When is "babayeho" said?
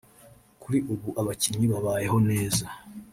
1.73-2.17